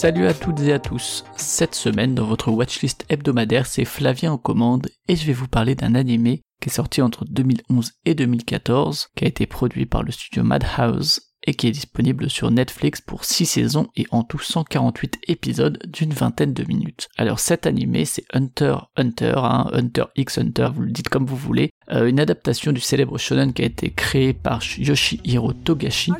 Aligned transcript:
Salut 0.00 0.28
à 0.28 0.32
toutes 0.32 0.60
et 0.60 0.72
à 0.72 0.78
tous. 0.78 1.26
Cette 1.36 1.74
semaine, 1.74 2.14
dans 2.14 2.24
votre 2.24 2.50
watchlist 2.50 3.04
hebdomadaire, 3.10 3.66
c'est 3.66 3.84
Flavien 3.84 4.32
en 4.32 4.38
commande 4.38 4.88
et 5.08 5.14
je 5.14 5.26
vais 5.26 5.34
vous 5.34 5.46
parler 5.46 5.74
d'un 5.74 5.94
animé 5.94 6.40
qui 6.62 6.70
est 6.70 6.72
sorti 6.72 7.02
entre 7.02 7.26
2011 7.26 7.92
et 8.06 8.14
2014, 8.14 9.08
qui 9.14 9.24
a 9.26 9.28
été 9.28 9.44
produit 9.44 9.84
par 9.84 10.02
le 10.02 10.10
studio 10.10 10.42
Madhouse 10.42 11.20
et 11.46 11.52
qui 11.52 11.68
est 11.68 11.72
disponible 11.72 12.30
sur 12.30 12.50
Netflix 12.50 13.02
pour 13.02 13.26
6 13.26 13.44
saisons 13.44 13.88
et 13.94 14.06
en 14.10 14.22
tout 14.22 14.38
148 14.38 15.18
épisodes 15.28 15.78
d'une 15.86 16.14
vingtaine 16.14 16.54
de 16.54 16.64
minutes. 16.64 17.10
Alors 17.18 17.38
cet 17.38 17.66
animé 17.66 18.06
c'est 18.06 18.24
Hunter 18.32 18.76
Hunter, 18.96 19.34
hein, 19.36 19.68
Hunter 19.74 20.04
x 20.16 20.38
Hunter, 20.38 20.70
vous 20.74 20.80
le 20.80 20.92
dites 20.92 21.10
comme 21.10 21.26
vous 21.26 21.36
voulez, 21.36 21.68
euh, 21.90 22.06
une 22.06 22.20
adaptation 22.20 22.72
du 22.72 22.80
célèbre 22.80 23.18
shonen 23.18 23.52
qui 23.52 23.60
a 23.60 23.66
été 23.66 23.90
créé 23.90 24.32
par 24.32 24.62
Yoshihiro 24.78 25.52
Togashi. 25.52 26.10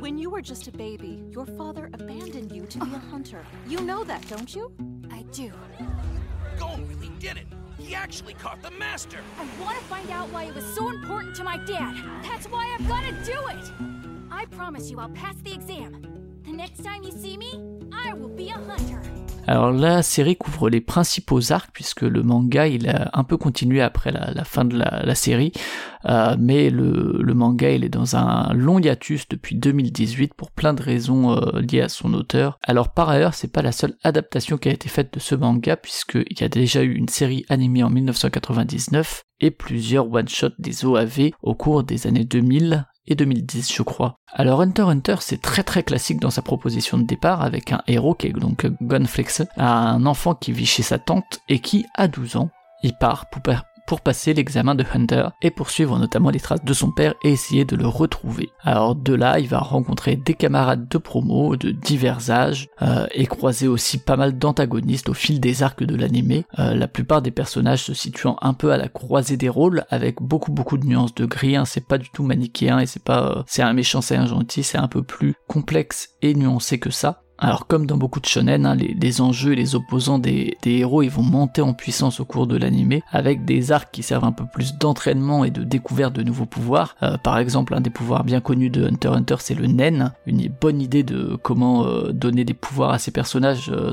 When 0.00 0.16
you 0.16 0.30
were 0.30 0.40
just 0.40 0.66
a 0.66 0.72
baby, 0.72 1.22
your 1.28 1.44
father 1.44 1.90
abandoned 1.92 2.52
you 2.52 2.64
to 2.64 2.78
be 2.78 2.94
a 2.94 2.98
hunter. 2.98 3.44
You 3.68 3.82
know 3.82 4.02
that, 4.04 4.26
don't 4.28 4.54
you? 4.54 4.72
I 5.10 5.24
do. 5.30 5.52
Gon 6.58 6.88
really 6.88 7.10
did 7.18 7.36
it. 7.36 7.46
He 7.78 7.94
actually 7.94 8.32
caught 8.32 8.62
the 8.62 8.70
master. 8.70 9.18
I 9.38 9.62
want 9.62 9.78
to 9.78 9.84
find 9.84 10.08
out 10.10 10.30
why 10.30 10.44
it 10.44 10.54
was 10.54 10.64
so 10.74 10.88
important 10.88 11.36
to 11.36 11.44
my 11.44 11.58
dad. 11.58 12.02
That's 12.22 12.46
why 12.46 12.74
I've 12.74 12.88
got 12.88 13.04
to 13.04 13.12
do 13.30 13.46
it. 13.48 13.72
I 14.30 14.46
promise 14.46 14.90
you 14.90 14.98
I'll 14.98 15.10
pass 15.10 15.36
the 15.42 15.52
exam. 15.52 16.00
The 16.46 16.52
next 16.52 16.82
time 16.82 17.02
you 17.02 17.12
see 17.12 17.36
me, 17.36 17.79
Alors 19.50 19.72
la 19.72 20.02
série 20.02 20.36
couvre 20.36 20.70
les 20.70 20.80
principaux 20.80 21.50
arcs 21.50 21.70
puisque 21.72 22.02
le 22.02 22.22
manga 22.22 22.68
il 22.68 22.88
a 22.88 23.10
un 23.14 23.24
peu 23.24 23.36
continué 23.36 23.80
après 23.80 24.12
la, 24.12 24.44
fin 24.44 24.64
de 24.64 24.78
la, 24.78 25.14
série, 25.16 25.50
euh, 26.04 26.36
mais 26.38 26.70
le, 26.70 27.18
le, 27.20 27.34
manga 27.34 27.68
il 27.68 27.82
est 27.82 27.88
dans 27.88 28.14
un 28.14 28.52
long 28.54 28.78
hiatus 28.78 29.28
depuis 29.28 29.56
2018 29.56 30.34
pour 30.34 30.52
plein 30.52 30.72
de 30.72 30.82
raisons 30.82 31.32
euh, 31.32 31.60
liées 31.62 31.80
à 31.80 31.88
son 31.88 32.14
auteur. 32.14 32.60
Alors 32.62 32.92
par 32.92 33.08
ailleurs 33.08 33.34
c'est 33.34 33.52
pas 33.52 33.62
la 33.62 33.72
seule 33.72 33.96
adaptation 34.04 34.56
qui 34.56 34.68
a 34.68 34.72
été 34.72 34.88
faite 34.88 35.12
de 35.14 35.18
ce 35.18 35.34
manga 35.34 35.76
puisqu'il 35.76 36.38
y 36.38 36.44
a 36.44 36.48
déjà 36.48 36.82
eu 36.82 36.92
une 36.92 37.08
série 37.08 37.44
animée 37.48 37.82
en 37.82 37.90
1999 37.90 39.24
et 39.40 39.50
plusieurs 39.50 40.12
one-shots 40.12 40.54
des 40.60 40.84
OAV 40.84 41.30
au 41.42 41.56
cours 41.56 41.82
des 41.82 42.06
années 42.06 42.24
2000 42.24 42.86
et 43.06 43.14
2010 43.14 43.72
je 43.74 43.82
crois. 43.82 44.16
Alors 44.32 44.60
Hunter 44.60 44.82
Hunter 44.82 45.16
c'est 45.20 45.40
très 45.40 45.62
très 45.62 45.82
classique 45.82 46.20
dans 46.20 46.30
sa 46.30 46.42
proposition 46.42 46.98
de 46.98 47.04
départ 47.04 47.42
avec 47.42 47.72
un 47.72 47.82
héros 47.86 48.14
qui 48.14 48.28
est 48.28 48.32
donc 48.32 48.66
Gunflex, 48.80 49.42
un 49.56 50.06
enfant 50.06 50.34
qui 50.34 50.52
vit 50.52 50.66
chez 50.66 50.82
sa 50.82 50.98
tante 50.98 51.40
et 51.48 51.60
qui 51.60 51.86
à 51.94 52.08
12 52.08 52.36
ans 52.36 52.50
il 52.82 52.94
part 52.94 53.28
pour, 53.90 54.00
passer 54.00 54.34
l'examen 54.34 54.76
de 54.76 54.84
Hunter 54.94 55.30
et 55.42 55.50
poursuivre 55.50 55.98
notamment 55.98 56.30
les 56.30 56.38
traces 56.38 56.64
de 56.64 56.72
son 56.72 56.92
père 56.92 57.14
et 57.24 57.32
essayer 57.32 57.64
de 57.64 57.74
le 57.74 57.88
retrouver. 57.88 58.50
Alors 58.62 58.94
de 58.94 59.14
là, 59.14 59.40
il 59.40 59.48
va 59.48 59.58
rencontrer 59.58 60.14
des 60.14 60.34
camarades 60.34 60.88
de 60.88 60.96
promo 60.96 61.56
de 61.56 61.72
divers 61.72 62.30
âges 62.30 62.68
euh, 62.82 63.06
et 63.12 63.26
croiser 63.26 63.66
aussi 63.66 63.98
pas 63.98 64.16
mal 64.16 64.38
d'antagonistes 64.38 65.08
au 65.08 65.14
fil 65.14 65.40
des 65.40 65.64
arcs 65.64 65.82
de 65.82 65.96
l'animé. 65.96 66.44
Euh, 66.60 66.74
la 66.74 66.86
plupart 66.86 67.20
des 67.20 67.32
personnages 67.32 67.82
se 67.82 67.94
situant 67.94 68.36
un 68.42 68.54
peu 68.54 68.70
à 68.70 68.76
la 68.76 68.88
croisée 68.88 69.36
des 69.36 69.48
rôles 69.48 69.84
avec 69.90 70.22
beaucoup 70.22 70.52
beaucoup 70.52 70.78
de 70.78 70.86
nuances 70.86 71.14
de 71.14 71.26
gris. 71.26 71.56
Hein. 71.56 71.64
C'est 71.64 71.86
pas 71.86 71.98
du 71.98 72.10
tout 72.10 72.22
manichéen 72.22 72.78
et 72.78 72.86
c'est 72.86 73.02
pas 73.02 73.38
euh, 73.38 73.42
c'est 73.46 73.62
un 73.62 73.72
méchant, 73.72 74.00
c'est 74.00 74.16
un 74.16 74.26
gentil, 74.26 74.62
c'est 74.62 74.78
un 74.78 74.88
peu 74.88 75.02
plus 75.02 75.34
complexe 75.48 76.10
et 76.22 76.34
nuancé 76.34 76.78
que 76.78 76.90
ça. 76.90 77.22
Alors 77.42 77.66
comme 77.66 77.86
dans 77.86 77.96
beaucoup 77.96 78.20
de 78.20 78.26
shonen, 78.26 78.66
hein, 78.66 78.74
les, 78.74 79.20
enjeux 79.22 79.52
et 79.52 79.56
les 79.56 79.74
opposants 79.74 80.18
des, 80.18 80.58
héros 80.66 81.02
ils 81.02 81.10
vont 81.10 81.22
monter 81.22 81.62
en 81.62 81.72
puissance 81.72 82.20
au 82.20 82.26
cours 82.26 82.46
de 82.46 82.58
l'animé 82.58 83.02
avec 83.10 83.46
des 83.46 83.72
arcs 83.72 83.88
qui 83.90 84.02
servent 84.02 84.26
un 84.26 84.32
peu 84.32 84.44
plus 84.44 84.74
d'entraînement 84.74 85.42
et 85.44 85.50
de 85.50 85.64
découverte 85.64 86.12
de 86.12 86.22
nouveaux 86.22 86.44
pouvoirs. 86.44 86.96
Euh, 87.02 87.16
par 87.16 87.38
exemple, 87.38 87.74
un 87.74 87.80
des 87.80 87.88
pouvoirs 87.88 88.24
bien 88.24 88.42
connus 88.42 88.68
de 88.68 88.84
Hunter 88.84 89.08
x 89.08 89.16
Hunter 89.16 89.34
c'est 89.38 89.54
le 89.54 89.66
Nen, 89.66 90.12
une 90.26 90.48
bonne 90.48 90.82
idée 90.82 91.02
de 91.02 91.38
comment 91.42 91.86
euh, 91.86 92.12
donner 92.12 92.44
des 92.44 92.52
pouvoirs 92.52 92.90
à 92.90 92.98
ces 92.98 93.10
personnages 93.10 93.70
euh, 93.70 93.92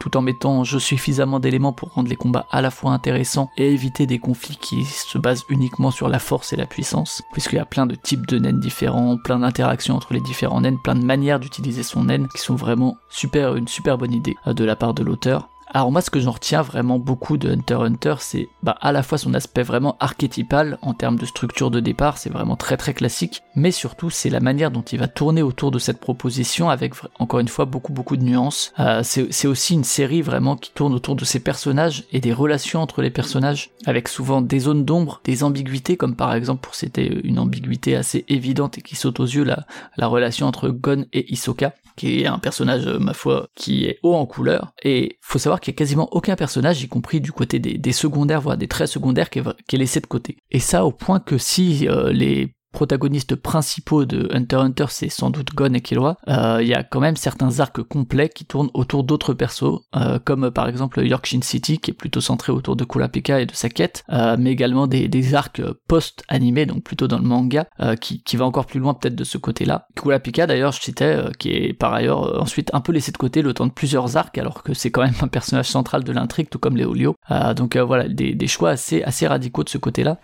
tout 0.00 0.16
en 0.16 0.22
mettant 0.22 0.64
suffisamment 0.64 1.40
d'éléments 1.40 1.74
pour 1.74 1.92
rendre 1.92 2.08
les 2.08 2.16
combats 2.16 2.46
à 2.50 2.62
la 2.62 2.70
fois 2.70 2.92
intéressants 2.92 3.50
et 3.58 3.70
éviter 3.70 4.06
des 4.06 4.18
conflits 4.18 4.56
qui 4.56 4.84
se 4.86 5.18
basent 5.18 5.44
uniquement 5.50 5.90
sur 5.90 6.08
la 6.08 6.18
force 6.18 6.54
et 6.54 6.56
la 6.56 6.66
puissance, 6.66 7.22
puisqu'il 7.32 7.56
y 7.56 7.60
a 7.60 7.66
plein 7.66 7.84
de 7.84 7.94
types 7.96 8.26
de 8.26 8.38
Nen 8.38 8.58
différents, 8.58 9.18
plein 9.18 9.40
d'interactions 9.40 9.94
entre 9.94 10.14
les 10.14 10.20
différents 10.20 10.62
Nen, 10.62 10.78
plein 10.82 10.94
de 10.94 11.04
manières 11.04 11.38
d'utiliser 11.38 11.82
son 11.82 12.04
Nen 12.04 12.28
qui 12.34 12.40
sont 12.40 12.54
vraiment 12.54 12.77
super, 13.08 13.56
une 13.56 13.68
super 13.68 13.98
bonne 13.98 14.12
idée 14.12 14.36
euh, 14.46 14.52
de 14.52 14.64
la 14.64 14.76
part 14.76 14.94
de 14.94 15.02
l'auteur. 15.02 15.48
Alors 15.70 15.92
moi 15.92 16.00
ce 16.00 16.08
que 16.08 16.18
j'en 16.18 16.30
retiens 16.30 16.62
vraiment 16.62 16.98
beaucoup 16.98 17.36
de 17.36 17.50
Hunter 17.50 17.74
Hunter 17.74 18.14
c'est 18.20 18.48
bah, 18.62 18.78
à 18.80 18.90
la 18.90 19.02
fois 19.02 19.18
son 19.18 19.34
aspect 19.34 19.62
vraiment 19.62 19.96
archétypal 20.00 20.78
en 20.80 20.94
termes 20.94 21.16
de 21.16 21.26
structure 21.26 21.70
de 21.70 21.78
départ, 21.80 22.16
c'est 22.16 22.32
vraiment 22.32 22.56
très 22.56 22.78
très 22.78 22.94
classique, 22.94 23.42
mais 23.54 23.70
surtout 23.70 24.08
c'est 24.08 24.30
la 24.30 24.40
manière 24.40 24.70
dont 24.70 24.82
il 24.82 24.98
va 24.98 25.08
tourner 25.08 25.42
autour 25.42 25.70
de 25.70 25.78
cette 25.78 26.00
proposition 26.00 26.70
avec 26.70 26.94
encore 27.18 27.40
une 27.40 27.48
fois 27.48 27.66
beaucoup 27.66 27.92
beaucoup 27.92 28.16
de 28.16 28.24
nuances. 28.24 28.72
Euh, 28.78 29.02
c'est 29.02 29.46
aussi 29.46 29.74
une 29.74 29.84
série 29.84 30.22
vraiment 30.22 30.56
qui 30.56 30.72
tourne 30.72 30.94
autour 30.94 31.16
de 31.16 31.24
ses 31.26 31.40
personnages 31.40 32.04
et 32.12 32.20
des 32.20 32.32
relations 32.32 32.80
entre 32.80 33.02
les 33.02 33.10
personnages 33.10 33.70
avec 33.84 34.08
souvent 34.08 34.40
des 34.40 34.60
zones 34.60 34.86
d'ombre, 34.86 35.20
des 35.24 35.44
ambiguïtés 35.44 35.98
comme 35.98 36.16
par 36.16 36.32
exemple 36.32 36.62
pour 36.62 36.74
c'était 36.74 37.06
une 37.24 37.38
ambiguïté 37.38 37.94
assez 37.94 38.24
évidente 38.28 38.78
et 38.78 38.80
qui 38.80 38.96
saute 38.96 39.20
aux 39.20 39.26
yeux 39.26 39.44
la, 39.44 39.66
la 39.98 40.06
relation 40.06 40.46
entre 40.46 40.70
Gon 40.70 41.04
et 41.12 41.30
Hisoka 41.30 41.74
qui 41.98 42.22
est 42.22 42.26
un 42.26 42.38
personnage, 42.38 42.86
euh, 42.86 42.98
ma 42.98 43.12
foi, 43.12 43.48
qui 43.54 43.84
est 43.84 43.98
haut 44.02 44.14
en 44.14 44.24
couleur. 44.24 44.72
Et 44.82 45.18
faut 45.20 45.38
savoir 45.38 45.60
qu'il 45.60 45.74
y 45.74 45.76
a 45.76 45.78
quasiment 45.78 46.08
aucun 46.12 46.36
personnage, 46.36 46.82
y 46.82 46.88
compris 46.88 47.20
du 47.20 47.32
côté 47.32 47.58
des, 47.58 47.92
secondaires, 47.92 48.40
voire 48.40 48.56
des 48.56 48.68
traits 48.68 48.88
secondaires, 48.88 49.28
qui 49.28 49.40
est, 49.40 49.76
laissé 49.76 50.00
de 50.00 50.06
côté. 50.06 50.38
Et 50.50 50.60
ça 50.60 50.84
au 50.84 50.92
point 50.92 51.18
que 51.18 51.36
si 51.36 51.88
euh, 51.88 52.12
les 52.12 52.54
protagonistes 52.72 53.34
principaux 53.34 54.04
de 54.04 54.28
Hunter 54.32 54.56
x 54.56 54.68
Hunter, 54.68 54.86
c'est 54.88 55.08
sans 55.08 55.30
doute 55.30 55.54
Gon 55.54 55.72
et 55.74 55.80
Killua, 55.80 56.16
euh, 56.28 56.58
il 56.60 56.68
y 56.68 56.74
a 56.74 56.82
quand 56.82 57.00
même 57.00 57.16
certains 57.16 57.60
arcs 57.60 57.82
complets 57.82 58.28
qui 58.28 58.44
tournent 58.44 58.70
autour 58.74 59.04
d'autres 59.04 59.34
persos, 59.34 59.80
euh, 59.96 60.18
comme 60.22 60.50
par 60.50 60.68
exemple 60.68 61.04
Yorkshire 61.04 61.42
City, 61.42 61.78
qui 61.78 61.90
est 61.90 61.94
plutôt 61.94 62.20
centré 62.20 62.52
autour 62.52 62.76
de 62.76 62.84
Kurapika 62.84 63.40
et 63.40 63.46
de 63.46 63.54
sa 63.54 63.68
quête, 63.68 64.04
euh, 64.10 64.36
mais 64.38 64.52
également 64.52 64.86
des, 64.86 65.08
arcs 65.34 65.60
post-animés, 65.88 66.64
donc 66.64 66.82
plutôt 66.82 67.06
dans 67.06 67.18
le 67.18 67.24
manga, 67.24 67.66
qui, 68.00 68.36
va 68.36 68.46
encore 68.46 68.66
plus 68.66 68.80
loin 68.80 68.94
peut-être 68.94 69.16
de 69.16 69.24
ce 69.24 69.36
côté-là. 69.36 69.86
Kurapika 69.94 70.46
d'ailleurs, 70.46 70.72
je 70.72 70.80
citais, 70.80 71.18
qui 71.38 71.50
est 71.50 71.72
par 71.74 71.92
ailleurs 71.92 72.40
ensuite 72.40 72.70
un 72.72 72.80
peu 72.80 72.92
laissé 72.92 73.12
de 73.12 73.16
côté 73.18 73.42
le 73.42 73.52
temps 73.52 73.66
de 73.66 73.72
plusieurs 73.72 74.16
arcs, 74.16 74.38
alors 74.38 74.62
que 74.62 74.72
c'est 74.72 74.90
quand 74.90 75.02
même 75.02 75.14
un 75.20 75.28
personnage 75.28 75.68
central 75.68 76.04
de 76.04 76.12
l'intrigue, 76.12 76.48
tout 76.48 76.58
comme 76.58 76.76
Léolio. 76.76 77.16
donc 77.56 77.76
voilà, 77.76 78.08
des, 78.08 78.34
des 78.34 78.46
choix 78.46 78.70
assez, 78.70 79.02
assez 79.02 79.26
radicaux 79.26 79.64
de 79.64 79.68
ce 79.68 79.78
côté-là. 79.78 80.18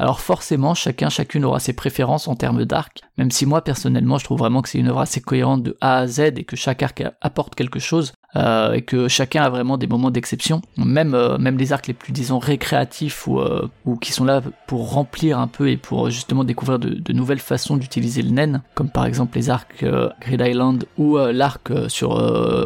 Alors 0.00 0.20
forcément, 0.20 0.74
chacun, 0.74 1.10
chacune 1.10 1.44
aura 1.44 1.60
ses 1.60 1.74
préférences 1.74 2.26
en 2.26 2.34
termes 2.34 2.64
d'arc, 2.64 3.02
même 3.18 3.30
si 3.30 3.44
moi 3.44 3.62
personnellement 3.62 4.16
je 4.16 4.24
trouve 4.24 4.38
vraiment 4.38 4.62
que 4.62 4.70
c'est 4.70 4.78
une 4.78 4.88
œuvre 4.88 5.00
assez 5.00 5.20
cohérente 5.20 5.62
de 5.62 5.76
A 5.82 5.98
à 5.98 6.06
Z 6.06 6.20
et 6.36 6.44
que 6.44 6.56
chaque 6.56 6.82
arc 6.82 7.02
apporte 7.20 7.54
quelque 7.54 7.78
chose, 7.78 8.14
euh, 8.36 8.74
et 8.74 8.82
que 8.82 9.08
chacun 9.08 9.42
a 9.42 9.50
vraiment 9.50 9.76
des 9.76 9.86
moments 9.86 10.10
d'exception. 10.10 10.62
Même 10.76 11.14
euh, 11.14 11.38
même 11.38 11.58
les 11.58 11.72
arcs 11.72 11.86
les 11.86 11.94
plus 11.94 12.12
disons 12.12 12.38
récréatifs 12.38 13.26
ou 13.26 13.40
euh, 13.40 13.68
ou 13.84 13.96
qui 13.96 14.12
sont 14.12 14.24
là 14.24 14.40
pour 14.66 14.92
remplir 14.92 15.38
un 15.38 15.48
peu 15.48 15.68
et 15.68 15.76
pour 15.76 16.10
justement 16.10 16.44
découvrir 16.44 16.78
de, 16.78 16.90
de 16.90 17.12
nouvelles 17.12 17.40
façons 17.40 17.76
d'utiliser 17.76 18.22
le 18.22 18.30
nen, 18.30 18.62
comme 18.74 18.90
par 18.90 19.06
exemple 19.06 19.36
les 19.36 19.50
arcs 19.50 19.84
Grid 20.20 20.40
Island 20.40 20.84
ou 20.96 21.16
l'arc 21.16 21.70
sur 21.88 22.10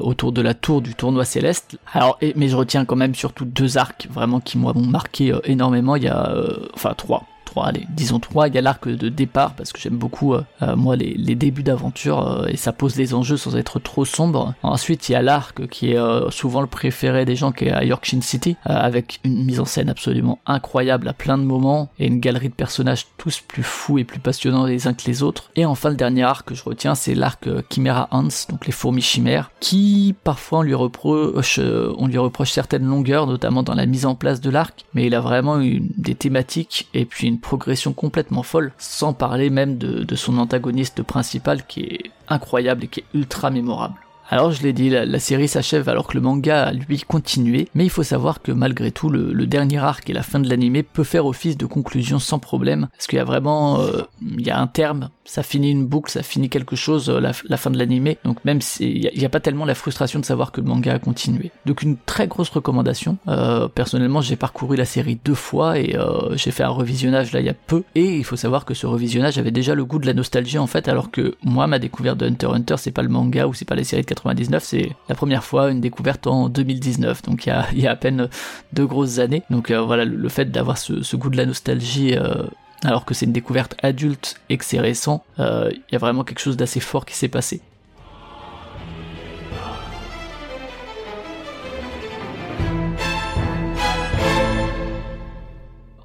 autour 0.03 0.33
de 0.33 0.43
la 0.43 0.55
tour 0.55 0.83
du 0.83 0.95
tournoi 0.95 1.25
céleste. 1.25 1.79
Alors 1.93 2.19
et, 2.21 2.33
mais 2.37 2.49
je 2.49 2.57
retiens 2.57 2.85
quand 2.85 2.97
même 2.97 3.15
surtout 3.15 3.45
deux 3.45 3.79
arcs 3.79 4.09
vraiment 4.11 4.41
qui 4.41 4.59
m'ont 4.59 4.75
marqué 4.75 5.33
énormément. 5.45 5.97
Il 5.97 6.05
y 6.05 6.09
a 6.09 6.35
enfin 6.75 6.95
trois 6.97 7.25
allez, 7.63 7.87
disons 7.91 8.19
trois, 8.19 8.49
il 8.49 8.55
y 8.55 8.59
a 8.59 8.61
l'arc 8.61 8.89
de 8.89 9.09
départ, 9.09 9.55
parce 9.55 9.73
que 9.73 9.81
j'aime 9.81 9.97
beaucoup, 9.97 10.35
euh, 10.35 10.43
euh, 10.63 10.77
moi, 10.77 10.97
les, 10.97 11.35
débuts 11.35 11.63
d'aventure, 11.63 12.27
euh, 12.27 12.47
et 12.47 12.57
ça 12.57 12.73
pose 12.73 12.95
des 12.95 13.15
enjeux 13.15 13.37
sans 13.37 13.57
être 13.57 13.79
trop 13.79 14.05
sombre. 14.05 14.55
Ensuite, 14.63 15.09
il 15.09 15.13
y 15.13 15.15
a 15.15 15.23
l'arc 15.23 15.67
qui 15.69 15.93
est 15.93 16.31
souvent 16.31 16.61
le 16.61 16.67
préféré 16.67 17.25
des 17.25 17.37
gens, 17.37 17.53
qui 17.53 17.67
est 17.67 17.73
à 17.73 17.85
Yorkshire 17.85 18.23
City, 18.23 18.57
avec 18.65 19.21
une 19.25 19.45
mise 19.45 19.61
en 19.61 19.65
scène 19.65 19.89
absolument 19.89 20.39
incroyable 20.47 21.09
à 21.09 21.13
plein 21.13 21.39
de 21.39 21.43
moments, 21.43 21.91
et 21.99 22.07
une 22.07 22.21
galerie 22.21 22.49
de 22.49 22.55
personnages 22.55 23.07
tous 23.19 23.41
plus 23.41 23.63
fous 23.63 23.99
et 23.99 24.05
plus 24.05 24.21
passionnants 24.21 24.67
les 24.67 24.87
uns 24.87 24.95
que 24.95 25.07
les 25.07 25.23
autres. 25.23 25.51
Et 25.57 25.65
enfin, 25.65 25.91
le 25.91 25.97
dernier 25.97 26.23
arc 26.23 26.49
que 26.49 26.55
je 26.55 26.65
retiens, 26.65 26.95
c'est 26.95 27.15
l'arc 27.15 27.49
Chimera 27.71 28.09
Hans, 28.11 28.29
donc 28.49 28.67
les 28.67 28.73
fourmis 28.73 29.03
chimères, 29.03 29.51
qui 29.61 30.15
parfois 30.25 30.61
on 30.61 30.63
lui 30.63 30.75
reproche, 30.75 31.61
on 31.99 32.07
lui 32.07 32.19
reproche 32.19 32.51
certaines 32.51 32.87
longueurs, 32.87 33.27
notamment 33.27 33.63
dans 33.63 33.75
la 33.75 33.87
mise 33.87 34.07
en 34.07 34.15
place 34.15 34.41
de 34.41 34.51
l'arc, 34.51 34.85
mais 34.95 35.07
il 35.07 35.15
a 35.15 35.21
vraiment 35.21 35.61
une, 35.61 35.89
des 35.97 36.15
thématiques 36.15 36.89
et 36.95 37.05
puis 37.05 37.29
une 37.29 37.41
progression 37.45 37.93
complètement 37.93 38.43
folle, 38.43 38.73
sans 38.79 39.13
parler 39.13 39.51
même 39.51 39.77
de, 39.77 40.15
son 40.15 40.39
antagoniste 40.39 41.03
principal 41.03 41.67
qui 41.67 41.81
est 41.83 42.11
incroyable 42.29 42.85
et 42.85 42.89
qui 42.89 43.01
est 43.01 43.05
ultra 43.15 43.51
mémorable. 43.51 43.97
Alors 44.31 44.51
je 44.51 44.63
l'ai 44.63 44.73
dit, 44.73 44.89
la, 44.89 45.19
série 45.19 45.49
s'achève 45.49 45.89
alors 45.91 46.07
que 46.07 46.15
le 46.15 46.23
manga 46.23 46.65
a 46.65 46.73
lui 46.73 47.01
continué, 47.07 47.69
mais 47.75 47.85
il 47.85 47.91
faut 47.91 48.03
savoir 48.03 48.41
que 48.41 48.51
malgré 48.51 48.91
tout, 48.91 49.11
le, 49.11 49.47
dernier 49.47 49.79
arc 49.79 50.09
et 50.09 50.15
la 50.15 50.23
fin 50.23 50.41
de 50.41 50.49
l'animé 50.49 50.83
peut 50.83 51.05
faire 51.05 51.27
office 51.27 51.59
de 51.59 51.67
conclusion 51.67 52.19
sans 52.19 52.39
problème, 52.39 52.89
parce 52.93 53.07
qu'il 53.07 53.19
y 53.19 53.21
a 53.21 53.25
vraiment, 53.25 53.81
euh, 53.81 54.03
il 54.23 54.47
y 54.47 54.51
a 54.51 54.59
un 54.59 54.67
terme, 54.67 55.11
ça 55.25 55.43
finit 55.43 55.71
une 55.71 55.87
boucle, 55.87 56.11
ça 56.11 56.23
finit 56.23 56.49
quelque 56.49 56.77
chose, 56.77 57.09
euh, 57.09 57.21
la, 57.21 57.57
fin 57.57 57.71
de 57.71 57.79
l'animé, 57.79 58.19
donc 58.25 58.45
même 58.45 58.61
s'il 58.61 59.11
n'y 59.17 59.25
a, 59.25 59.29
pas 59.29 59.41
tellement 59.41 59.65
la 59.65 59.75
frustration 59.75 60.21
de 60.21 60.25
savoir 60.25 60.53
que 60.53 60.61
le 60.61 60.67
manga 60.67 60.95
a 60.95 60.99
continué. 60.99 61.51
Donc 61.67 61.83
une 61.83 61.97
très 61.97 62.29
grosse 62.29 62.51
recommandation. 62.51 63.19
Euh, 63.29 63.69
personnellement, 63.69 64.21
j'ai 64.21 64.37
parcouru 64.37 64.77
la 64.77 64.85
série 64.85 65.19
deux 65.25 65.35
fois 65.35 65.79
et 65.79 65.97
j'ai 66.35 66.51
fait 66.51 66.63
un 66.63 66.69
revisionnage 66.69 67.33
là 67.33 67.41
il 67.41 67.47
y 67.47 67.51
a 67.51 67.55
peu, 67.55 67.85
et 67.95 68.17
il 68.17 68.25
faut 68.25 68.37
savoir 68.37 68.65
que 68.65 68.75
ce 68.75 68.87
revisionnage 68.87 69.39
avait 69.39 69.51
déjà 69.51 69.75
le 69.75 69.85
goût 69.85 69.99
de 69.99 70.07
la 70.07 70.15
nostalgie 70.15 70.59
en 70.59 70.67
fait, 70.67 70.89
alors 70.89 71.11
que 71.11 71.37
moi 71.43 71.67
ma 71.67 71.79
découverte 71.79 72.19
de 72.19 72.27
Hunter 72.27 72.47
x 72.47 72.55
Hunter 72.55 72.75
c'est 72.79 72.93
pas 72.93 73.03
le 73.03 73.09
manga 73.09 73.47
ou 73.47 73.55
c'est 73.55 73.65
pas 73.65 73.75
les 73.75 73.85
séries 73.85 74.03
de 74.03 74.07
99, 74.07 74.63
c'est 74.63 74.91
la 75.09 75.15
première 75.15 75.45
fois 75.45 75.71
une 75.71 75.81
découverte 75.81 76.27
en 76.27 76.49
2019, 76.49 77.23
donc 77.23 77.47
il 77.47 77.81
y 77.81 77.87
a, 77.87 77.91
à 77.91 77.97
peine 77.97 78.29
deux 78.73 78.87
grosses 78.87 79.19
années. 79.19 79.43
Donc 79.51 79.71
euh, 79.71 79.81
voilà, 79.81 80.05
le, 80.05 80.29
fait 80.29 80.51
d'avoir 80.51 80.79
ce, 80.79 81.17
goût 81.17 81.31
de 81.31 81.37
la 81.37 81.47
nostalgie, 81.47 82.17
euh, 82.17 82.45
alors 82.85 83.05
que 83.05 83.15
c'est 83.15 83.27
une 83.27 83.33
découverte 83.33 83.75
adulte 83.83 84.37
et 84.49 84.59
que 84.59 84.65
c'est 84.65 84.81
récent, 84.81 85.25
euh, 85.39 85.71
il 85.73 85.93
y 85.93 85.97
a 85.97 85.99
vraiment 85.99 86.23
quelque 86.23 86.41
chose 86.41 86.57
d'assez 86.57 86.81
fort 86.81 87.07
qui 87.07 87.15
s'est 87.17 87.29
passé. 87.29 87.63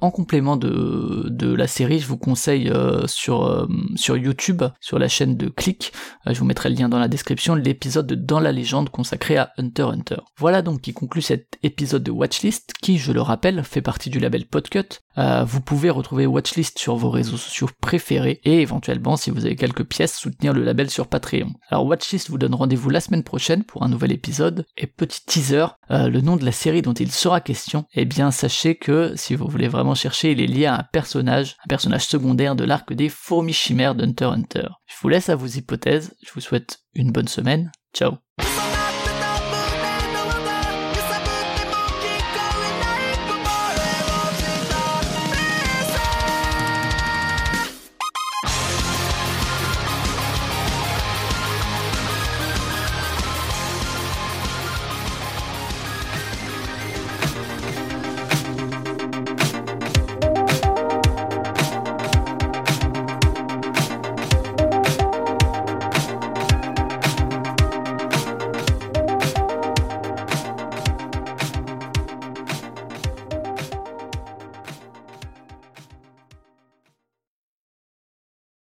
en 0.00 0.10
complément 0.10 0.56
de, 0.56 1.54
la 1.54 1.66
série, 1.66 1.98
je 1.98 2.06
vous 2.06 2.16
conseille 2.16 2.70
euh, 2.70 3.06
sur, 3.06 3.44
euh, 3.44 3.66
sur 3.96 4.16
YouTube, 4.16 4.62
sur 4.80 4.98
la 4.98 5.08
chaîne 5.08 5.36
de 5.36 5.48
Click, 5.48 5.92
euh, 6.26 6.32
je 6.32 6.38
vous 6.38 6.44
mettrai 6.44 6.70
le 6.70 6.76
lien 6.76 6.88
dans 6.88 6.98
la 6.98 7.08
description, 7.08 7.54
l'épisode 7.54 8.06
de 8.06 8.14
Dans 8.14 8.40
la 8.40 8.52
légende 8.52 8.88
consacré 8.88 9.36
à 9.36 9.52
Hunter 9.58 9.82
Hunter. 9.82 10.16
Voilà 10.38 10.62
donc 10.62 10.80
qui 10.80 10.92
conclut 10.92 11.22
cet 11.22 11.58
épisode 11.62 12.02
de 12.02 12.10
Watchlist, 12.10 12.72
qui, 12.80 12.98
je 12.98 13.12
le 13.12 13.20
rappelle, 13.20 13.62
fait 13.64 13.82
partie 13.82 14.10
du 14.10 14.20
label 14.20 14.46
Podcut. 14.46 15.00
Vous 15.44 15.60
pouvez 15.60 15.90
retrouver 15.90 16.26
Watchlist 16.26 16.78
sur 16.78 16.96
vos 16.96 17.10
réseaux 17.10 17.36
sociaux 17.36 17.68
préférés 17.80 18.40
et 18.44 18.60
éventuellement, 18.60 19.16
si 19.16 19.30
vous 19.30 19.46
avez 19.46 19.56
quelques 19.56 19.84
pièces, 19.84 20.16
soutenir 20.16 20.52
le 20.52 20.62
label 20.62 20.90
sur 20.90 21.06
Patreon. 21.06 21.52
Alors 21.68 21.86
Watchlist 21.86 22.30
vous 22.30 22.38
donne 22.38 22.54
rendez-vous 22.54 22.90
la 22.90 23.00
semaine 23.00 23.22
prochaine 23.22 23.64
pour 23.64 23.82
un 23.82 23.88
nouvel 23.88 24.12
épisode. 24.12 24.66
Et 24.76 24.86
petit 24.86 25.24
teaser, 25.24 25.66
le 25.88 26.20
nom 26.20 26.36
de 26.36 26.44
la 26.44 26.52
série 26.52 26.82
dont 26.82 26.94
il 26.94 27.10
sera 27.10 27.40
question, 27.40 27.84
eh 27.94 28.04
bien 28.04 28.30
sachez 28.30 28.76
que 28.76 29.12
si 29.16 29.34
vous 29.34 29.48
voulez 29.48 29.68
vraiment 29.68 29.94
chercher, 29.94 30.32
il 30.32 30.40
est 30.40 30.46
lié 30.46 30.66
à 30.66 30.76
un 30.76 30.84
personnage, 30.92 31.56
un 31.64 31.68
personnage 31.68 32.06
secondaire 32.06 32.56
de 32.56 32.64
l'arc 32.64 32.92
des 32.92 33.08
fourmis 33.08 33.52
chimères 33.52 33.94
d'Hunter 33.94 34.26
Hunter. 34.26 34.68
Je 34.86 34.94
vous 35.02 35.08
laisse 35.08 35.28
à 35.28 35.36
vos 35.36 35.46
hypothèses, 35.46 36.14
je 36.24 36.32
vous 36.32 36.40
souhaite 36.40 36.80
une 36.94 37.12
bonne 37.12 37.28
semaine, 37.28 37.70
ciao 37.94 38.16